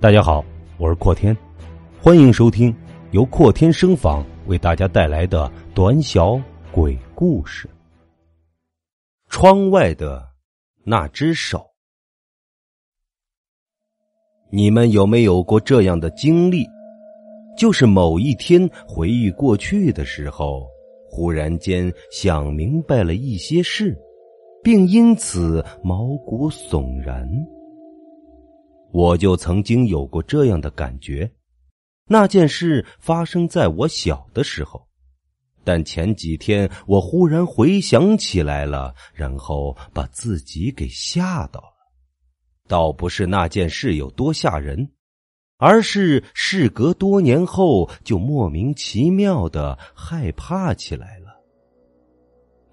[0.00, 0.44] 大家好，
[0.78, 1.36] 我是阔天，
[2.00, 2.72] 欢迎收听
[3.10, 6.40] 由阔天声访为大家带来的短小
[6.70, 7.68] 鬼故事。
[9.28, 10.24] 窗外的
[10.84, 11.66] 那只手，
[14.52, 16.64] 你们有没有过这样的经历？
[17.56, 20.64] 就是某一天回忆过去的时候，
[21.10, 23.98] 忽然间想明白了一些事，
[24.62, 27.28] 并因此毛骨悚然。
[28.90, 31.30] 我就曾经有过这样的感觉，
[32.06, 34.86] 那件事发生在我小的时候，
[35.62, 41.76] 但前几天我忽然回想起来了，然后把自己给吓到了。
[42.66, 44.90] 倒不是那件事有多吓人，
[45.58, 51.26] 而是事隔多年后就莫名其妙的害怕起来了。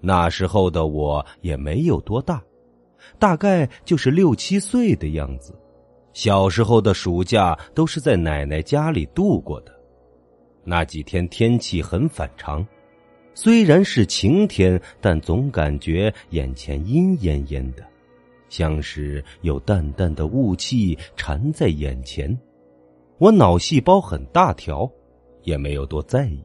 [0.00, 2.42] 那时候的我也没有多大，
[3.18, 5.54] 大概就是六七岁的样子。
[6.16, 9.72] 小时候的暑假都是在奶奶家里度过的，
[10.64, 12.66] 那几天天气很反常，
[13.34, 17.84] 虽然是晴天，但总感觉眼前阴烟烟的，
[18.48, 22.34] 像是有淡淡的雾气缠在眼前。
[23.18, 24.90] 我脑细胞很大条，
[25.42, 26.42] 也没有多在意，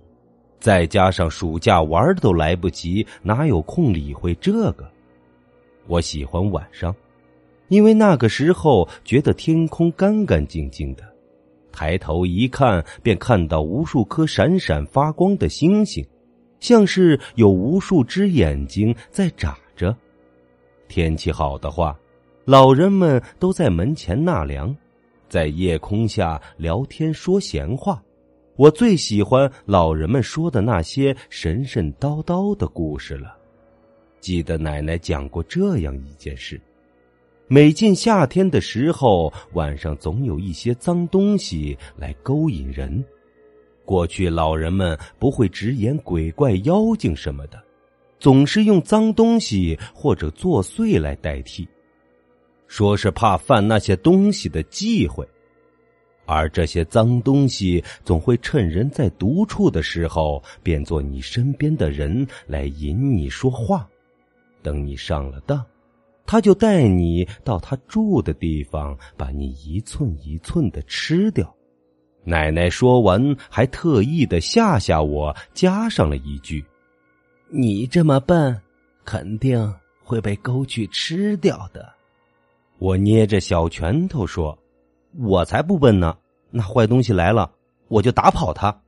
[0.60, 4.86] 再加上暑假玩都来不及，哪有空理会这个？
[5.88, 6.94] 我喜欢晚上。
[7.72, 11.04] 因为那个时候觉得天空干干净净的，
[11.72, 16.06] 抬头一看便看到无数颗闪闪发光的星星，
[16.60, 19.96] 像是有无数只眼睛在眨着。
[20.90, 21.98] 天气好的话，
[22.44, 24.76] 老人们都在门前纳凉，
[25.30, 28.04] 在夜空下聊天说闲话。
[28.58, 33.34] 我最喜欢老人们说的那些神神叨叨的故事了。
[34.20, 36.60] 记得奶奶讲过这样一件事。
[37.54, 43.04] 每进夏天的时候，晚上总有一些脏东西来勾引人。
[43.84, 47.62] 过去老人们不会直言鬼怪、妖精什么的，
[48.22, 51.68] 总是用脏东西或者作祟来代替，
[52.68, 55.28] 说是怕犯那些东西的忌讳。
[56.26, 63.86] 而这些脏东西总会趁人在独处的时候，变作你身边的人来引你说话，
[64.64, 65.62] 等你上了当。
[66.26, 71.54] 他就带你到他住的地方，把你一寸一寸的吃掉。
[72.24, 76.64] 奶奶说完，还特意的吓吓我，加上了一句
[77.50, 78.62] ：“你这么笨，
[79.04, 79.74] 肯定
[80.04, 81.92] 会被勾去吃掉的。”
[82.80, 84.58] 我捏着小拳头说
[85.20, 86.18] ：“我才不笨呢！
[86.50, 87.52] 那坏东西来了，
[87.88, 88.82] 我就打跑他。”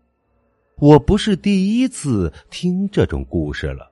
[0.78, 3.92] 我不是第一次听这种故事了，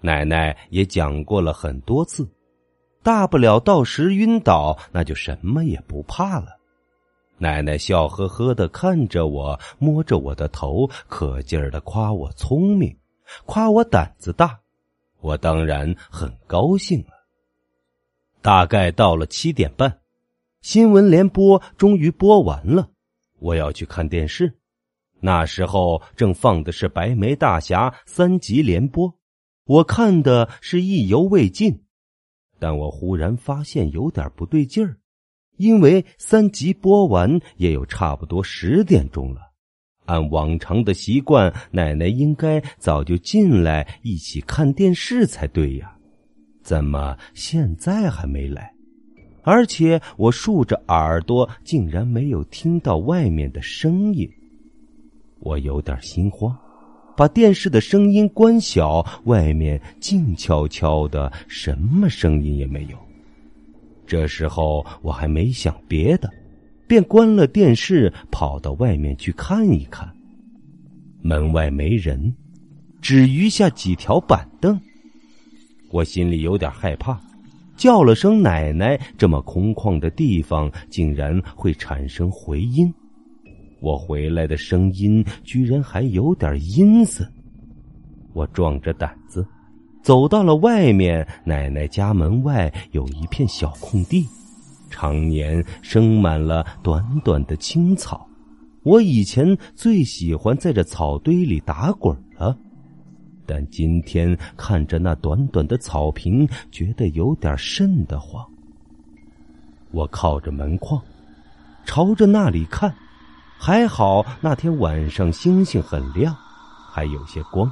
[0.00, 2.28] 奶奶也讲过了很多次。
[3.06, 6.58] 大不了到时晕倒，那就什么也不怕了。
[7.38, 12.96] 奶奶笑呵呵的看着我，摸着我的头，可劲儿的夸我聪明，
[13.44, 14.58] 夸我胆子大。
[15.20, 17.10] 我当然很高兴了。
[18.42, 20.00] 大概到了七点半，
[20.60, 22.88] 新闻联播终于播完了，
[23.38, 24.52] 我要去看电视。
[25.20, 29.14] 那时候正放的是《白眉大侠》三集连播，
[29.64, 31.85] 我看的是意犹未尽。
[32.58, 34.96] 但我忽然发现有点不对劲儿，
[35.56, 39.40] 因为三集播完也有差不多十点钟了。
[40.04, 45.96] 按往常的习惯，奶奶应该早就进来一起看电视才对呀，
[46.62, 48.72] 怎么现在还没来？
[49.42, 54.28] 而且我竖着耳朵，竟然没有听到外面的声音，
[55.40, 56.56] 我有点心慌。
[57.16, 62.98] 把电视的声音关小，外面静悄悄的，什么声音也没有。
[64.06, 66.30] 这时候我还没想别的，
[66.86, 70.08] 便关了电视，跑到外面去看一看。
[71.22, 72.32] 门外没人，
[73.00, 74.78] 只余下几条板凳。
[75.90, 77.18] 我心里有点害怕，
[77.76, 82.92] 叫了声“奶奶”，这么空旷的地方竟然会产生回音。
[83.80, 87.26] 我回来的声音居然还有点阴森，
[88.32, 89.46] 我壮着胆子
[90.02, 91.26] 走到了外面。
[91.44, 94.26] 奶奶家门外有一片小空地，
[94.88, 98.26] 常年生满了短短的青草。
[98.82, 102.56] 我以前最喜欢在这草堆里打滚了，
[103.44, 108.44] 但今天看着那短短的草坪，觉得有点瘆得慌。
[109.90, 111.02] 我靠着门框，
[111.84, 112.94] 朝着那里看。
[113.58, 116.36] 还好那天晚上星星很亮，
[116.92, 117.70] 还有些光。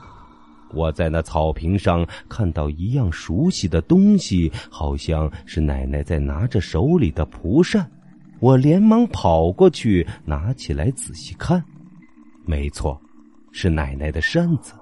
[0.73, 7.89] 我在那草坪上看到一样熟悉的东西，好像是奶奶在拿着手里的蒲扇。
[8.41, 11.63] 我连忙跑过去，拿起来仔细看，
[12.45, 13.01] 没错，
[13.53, 14.73] 是奶奶的扇子，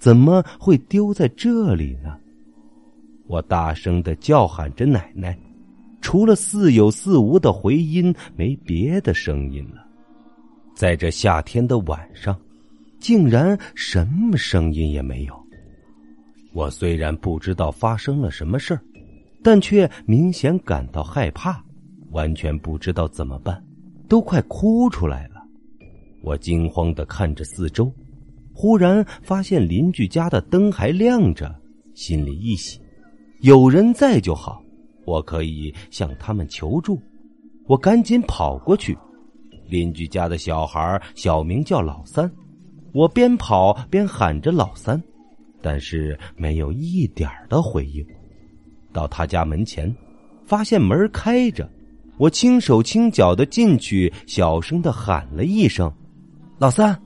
[0.00, 2.16] 怎么会丢在这里呢？
[3.28, 5.38] 我大声的叫喊着奶奶，
[6.00, 9.86] 除了似有似无的回音，没别的声音了。
[10.78, 12.40] 在这夏天的晚上，
[13.00, 15.34] 竟然什么声音也没有。
[16.52, 18.80] 我虽然不知道发生了什么事儿，
[19.42, 21.60] 但却明显感到害怕。
[22.12, 23.60] 完全不知道怎么办，
[24.08, 25.42] 都快哭出来了。
[26.22, 27.92] 我惊慌的看着四周，
[28.54, 31.52] 忽然发现邻居家的灯还亮着，
[31.92, 32.80] 心里一喜，
[33.40, 34.62] 有人在就好，
[35.04, 37.02] 我可以向他们求助。
[37.66, 38.96] 我赶紧跑过去，
[39.68, 42.30] 邻居家的小孩小名叫老三，
[42.92, 45.00] 我边跑边喊着老三，
[45.60, 48.04] 但是没有一点的回应。
[48.92, 49.94] 到他家门前，
[50.44, 51.68] 发现门开着。
[52.16, 55.92] 我轻手轻脚的进去，小声的喊了一声
[56.58, 56.98] ：“老三。”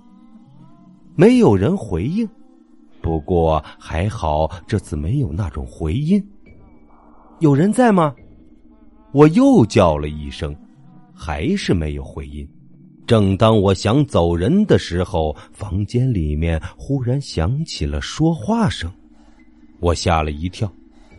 [1.14, 2.26] 没有人回应，
[3.02, 6.24] 不过还好，这次没有那种回音。
[7.40, 8.14] 有人在吗？
[9.12, 10.56] 我又叫了一声，
[11.24, 12.44] 还是没有回音。
[13.06, 18.90] 正当我想走人的时候，房间里面忽然响起了说话声，
[19.78, 20.68] 我吓了一跳，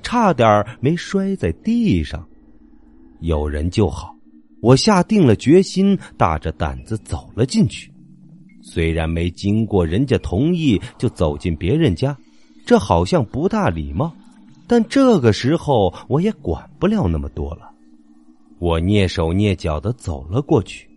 [0.01, 2.27] 差点没摔在地上。
[3.21, 4.13] 有人就好，
[4.61, 7.89] 我下定了决心，大着胆子走了进去。
[8.61, 12.17] 虽然没经过人家同意就走进别人家，
[12.65, 14.13] 这好像不大礼貌，
[14.67, 17.69] 但这个时候我也管不了那么多了。
[18.63, 20.89] 我蹑手蹑脚的走了过去，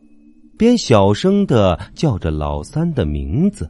[0.57, 3.69] 边小声的叫着老三的名字。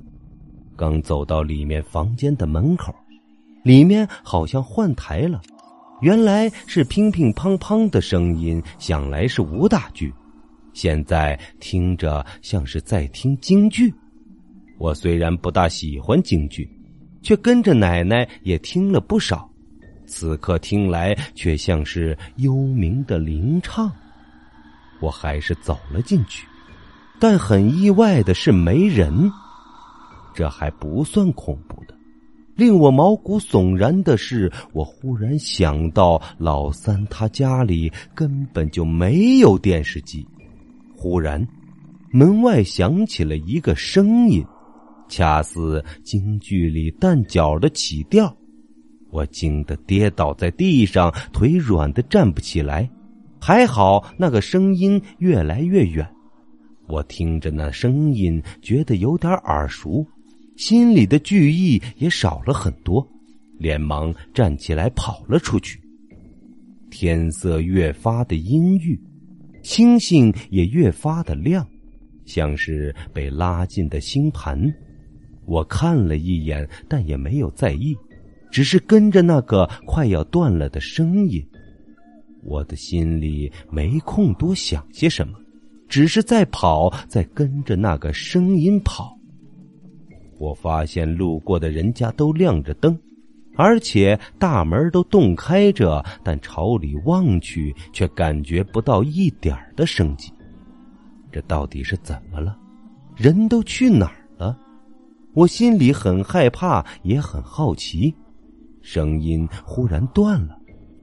[0.77, 2.95] 刚走到里面房间的门口，
[3.65, 5.41] 里面好像换台了。
[6.03, 10.13] 原来是乒乒乓乓的声音，想来是武打剧，
[10.75, 13.91] 现在听着像是在听京剧。
[14.77, 16.69] 我虽然不大喜欢京剧，
[17.23, 19.51] 却跟着奶奶也听了不少。
[20.07, 23.91] 此刻听来却像是幽冥的灵唱。
[25.01, 26.47] 我还是走了进去，
[27.21, 29.31] 但很意外的是没人。
[30.35, 31.95] 这还不算恐怖的。
[32.55, 40.27] 令我毛骨悚然的是，我忽然想到老三他家里根本就没有电视机。
[40.95, 41.47] 忽然，
[42.11, 44.45] 门外响起了一个声音，
[45.09, 48.35] 恰似京剧里旦角的起调。
[49.17, 52.87] 我惊得跌倒在地上，腿软的站不起来。
[53.41, 56.07] 还好那个声音越来越远，
[56.87, 60.07] 我听着那声音，觉得有点耳熟。
[60.57, 63.07] 心里的惧意也少了很多，
[63.59, 65.81] 连忙站起来跑了出去。
[66.91, 69.01] 天色越发的阴郁，
[69.63, 71.67] 星星也越发的亮，
[72.27, 74.61] 像是被拉近的星盘。
[75.47, 77.97] 我看了一眼，但也没有在意，
[78.51, 81.47] 只是跟着那个快要断了的声音。
[82.43, 85.39] 我的心里没空多想些什么，
[85.89, 89.19] 只是在跑，在跟着那个声音跑。
[90.39, 92.97] 我发现路过的人家都亮着灯，
[93.57, 100.31] 而且大门都洞开着，但朝里望去却感觉不到一点的生机。
[101.33, 102.57] 这到底是怎么了？
[103.17, 104.57] 人都去哪儿了？
[105.33, 108.15] 我心里很害怕，也很好奇。
[108.87, 110.57] 声音忽然断了，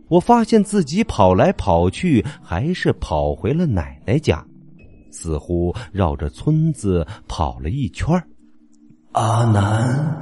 [0.07, 4.41] 我发现自己跑来跑去，还是跑回了奶奶家，
[5.11, 8.07] 似乎绕着村子跑了一圈。
[9.11, 10.17] 阿南，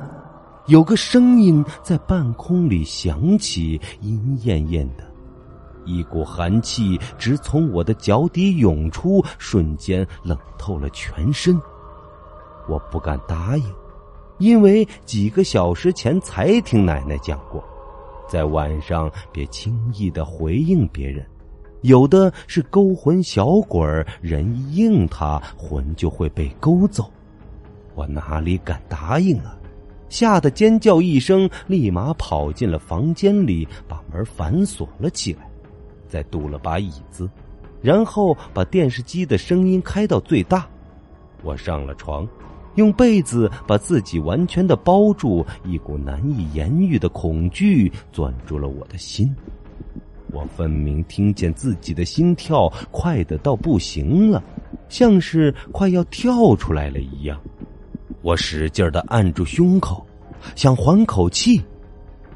[0.65, 5.03] 有个声音在半空里响起，阴艳艳的，
[5.86, 11.56] 一股寒气直从我的脚底涌出，瞬间冷透了全身。
[12.68, 13.63] 我不敢答应，
[14.42, 17.64] 因为几个小时前才听奶奶讲过，
[18.28, 21.24] 在晚上别轻易的回应别人，
[21.82, 27.08] 有的是勾魂小鬼儿，人一应他，魂就会被勾走。
[27.94, 29.56] 我哪里敢答应啊！
[30.10, 35.48] 吓得尖叫一声，立马跑进了房间里，把门反锁了起来，
[36.08, 37.30] 再堵了把椅子，
[37.80, 40.68] 然后把电视机的声音开到最大。
[41.44, 42.28] 我上了床，
[42.75, 49.36] 用被子把自己完全的包住，一股难以言喻的恐惧攥住了我的心。
[50.32, 54.42] 我分明听见自己的心跳快的到不行了，
[54.88, 57.38] 像是快要跳出来了一样。
[58.22, 60.06] 我使劲的按住胸口，
[60.56, 61.62] 想缓口气。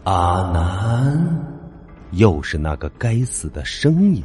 [0.03, 1.45] 阿南，
[2.11, 4.21] 又是那个该死的声音。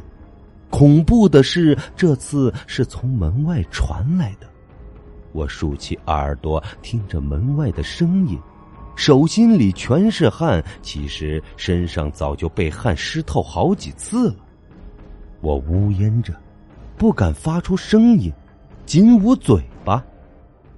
[0.69, 4.50] 恐怖的是，这次是从门外传来的。
[5.33, 8.39] 我竖起耳朵听着门外的声音，
[8.95, 14.35] 手心里全是汗，其实身上早就被汗湿透好几次了。
[15.41, 16.33] 我呜咽着，
[16.97, 18.31] 不敢发出声音，
[18.85, 20.03] 紧捂嘴巴，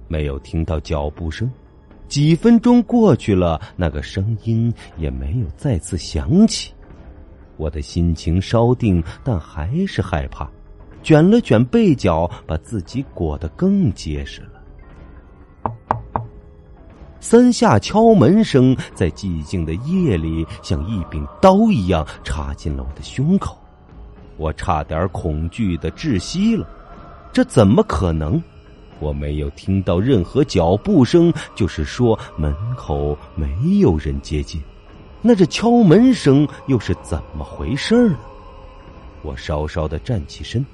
[0.08, 1.50] 没有听到脚步声。
[2.06, 6.72] 几分钟过去了，那个声音也没有再次响起。
[7.56, 10.48] 我的心情稍定，但还是害怕，
[11.04, 15.70] 卷了卷被角，把自己裹得更结实了。
[17.20, 23.56] 三下敲门声在寂静的夜里，像一柄刀一样插进了我的胸口，
[24.38, 26.66] 我差点恐惧的窒息了。
[27.32, 28.42] 这怎么可能？
[29.00, 33.48] 我没有听到任何脚步声，就是说门口没
[33.80, 34.62] 有人接近。
[35.20, 38.16] 那这敲门声又是怎么回事呢？
[39.22, 40.64] 我稍稍的站起身，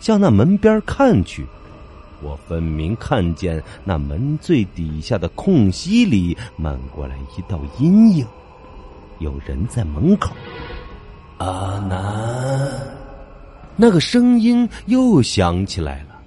[0.00, 1.46] 向那门边看去。
[2.22, 8.26] 我分明看见那门最底下的空隙里漫过来一道阴影，
[9.20, 10.34] 有人在门口。
[11.38, 12.70] 阿南，
[13.76, 16.20] 那个声音又响起来了。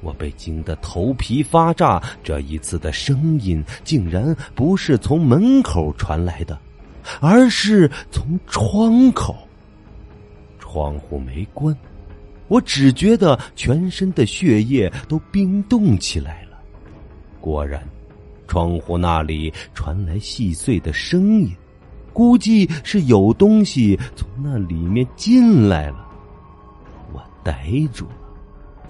[0.00, 6.58] 我被惊得头皮发炸，这一次的声音竟然不是从门口传来的。
[7.20, 9.34] 而是从窗口，
[10.58, 11.74] 窗户没关，
[12.48, 16.58] 我只觉得全身的血液都冰冻起来了。
[17.40, 17.82] 果然，
[18.46, 21.54] 窗户那里传来细碎的声音，
[22.12, 26.06] 估计是有东西从那里面进来了。
[27.12, 28.16] 我呆住了，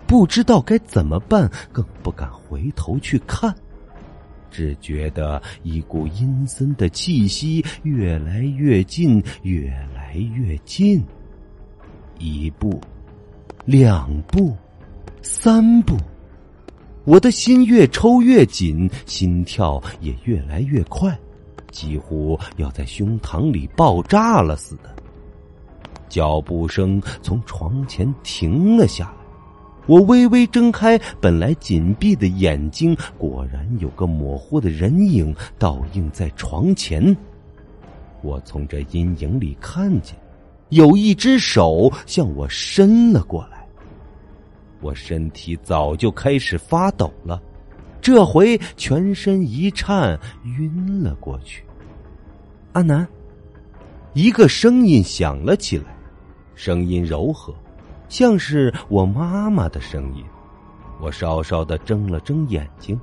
[0.07, 3.55] 不知道该怎么办，更不敢回头去看。
[4.51, 11.05] 只觉得一股阴森的气息越来越近，越来越近。
[12.19, 12.81] 一步，
[13.69, 14.57] 两步，
[15.21, 15.95] 三步，
[17.05, 21.15] 我的心越抽越紧，心跳也越来越快，
[21.71, 24.85] 几乎要在胸膛里爆炸了似的。
[26.09, 29.15] 脚步声从床前停了下来。
[29.87, 37.15] 我微微睁开本来紧闭的眼睛，果然有个模糊的人影倒映在床前。
[38.23, 40.17] 我从这阴影里看见，
[40.71, 43.58] 有一只手向我伸了过来。
[44.81, 47.43] 我身体早就开始发抖了，
[48.01, 51.65] 这回全身一颤，晕了过去。
[52.73, 53.07] 阿南，
[54.13, 55.97] 一个声音响了起来，
[56.55, 57.55] 声音柔和。
[58.09, 60.25] 像是我妈妈的声音，
[61.01, 62.99] 我稍稍的睁了睁眼睛，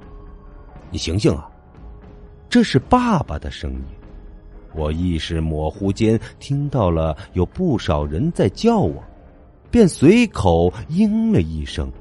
[0.89, 1.47] 你醒醒啊！
[2.49, 3.85] 这是爸爸的声音。
[4.73, 9.03] 我意识模糊间听到了有不少人在叫我，
[9.75, 11.91] 便随口应了一声，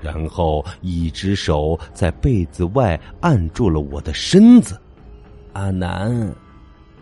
[0.00, 4.76] 然后一只手在被子外按住了我的身子。
[5.52, 6.34] 阿南，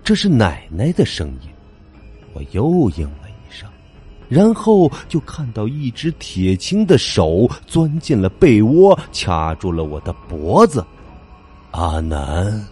[0.03, 1.49] 这是奶奶的声音。
[2.35, 3.67] 我又应了一声。
[4.29, 10.85] 然后就看到一只铁青的手钻进了被窝，掐住了我的脖子。
[11.71, 12.63] 阿南，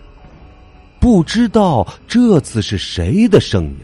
[1.00, 3.78] 不知道这次是谁的声音，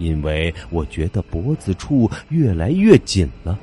[0.00, 3.56] 因为我觉得脖子处越来越紧了，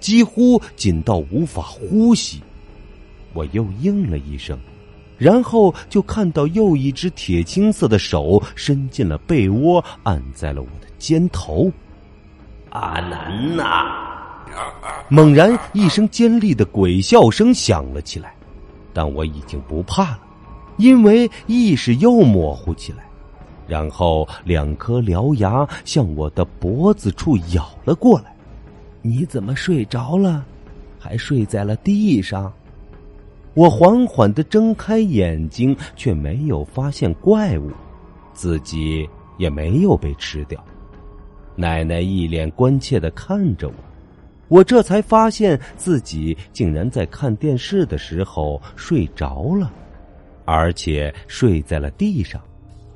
[0.00, 2.40] 几乎紧到无法呼吸。
[3.34, 4.58] 我又应了一声，
[5.18, 11.70] 然后就看到又一只铁青色的手伸进了被窝，按在了我的肩头。
[12.70, 14.02] 阿南呐！
[15.08, 18.34] 猛然一声尖利的鬼笑声响了起来，
[18.92, 20.20] 但我已经不怕了，
[20.78, 23.04] 因为意识又模糊起来。
[23.66, 28.34] 然后两颗獠牙向我的脖子处咬了过来。
[29.02, 30.44] 你怎么睡着了？
[30.98, 32.52] 还睡在了地上？
[33.52, 37.70] 我缓缓的睁开眼睛，却没有发现怪物，
[38.32, 40.58] 自己也没有被吃掉。
[41.54, 43.74] 奶奶一脸关切的看着我，
[44.48, 49.70] 我这才发现自己竟然在看电视的时候睡着了，
[50.44, 52.40] 而且睡在了地上，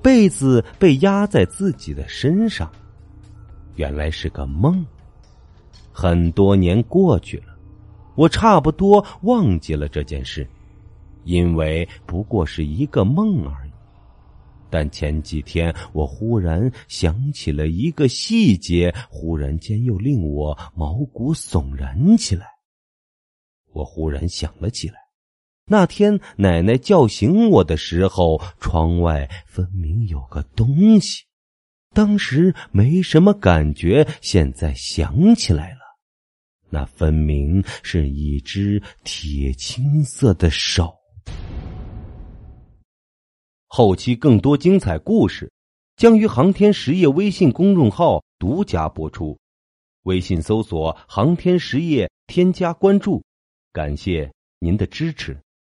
[0.03, 2.71] 被子被压在自己的身上，
[3.77, 4.85] 原来是个梦。
[5.93, 7.57] 很多年过去了，
[8.15, 10.49] 我差不多忘记了这件事，
[11.25, 13.71] 因为不过是一个梦而已。
[14.71, 22.47] 但前几天，我忽然想起了一个细节，忽然间又令我毛骨悚然起来。
[23.73, 24.97] 我忽然想了起来，
[25.71, 31.25] 那天奶奶叫醒我的时候，窗外分明有个东西。
[31.95, 35.81] 当时没什么感觉，现在想起来了，
[36.71, 40.95] 那分明是一只铁青色的手。
[43.67, 45.53] 后期更多精彩故事
[45.97, 49.39] 将于航天实业微信公众号独家播出，
[50.05, 53.23] 微信搜索“航天实业”，添加关注，
[53.73, 55.39] 感谢您的支持。